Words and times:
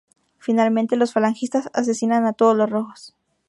Finalmente, 0.39 0.95
los 0.95 1.13
falangistas 1.13 1.69
asesinan 1.75 2.25
a 2.25 2.33
todos 2.33 2.57
los 2.57 2.67
rojos. 2.67 3.13